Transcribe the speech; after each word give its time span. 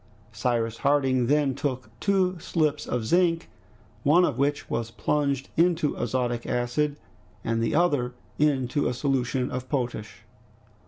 Cyrus 0.31 0.77
Harding 0.79 1.27
then 1.27 1.53
took 1.53 1.91
two 1.99 2.39
slips 2.39 2.87
of 2.87 3.05
zinc, 3.05 3.51
one 4.01 4.25
of 4.25 4.39
which 4.39 4.67
was 4.67 4.89
plunged 4.89 5.49
into 5.55 5.95
azotic 5.95 6.47
acid, 6.47 6.95
the 7.45 7.75
other 7.75 8.15
into 8.39 8.87
a 8.87 8.95
solution 8.95 9.51
of 9.51 9.69
potash. 9.69 10.23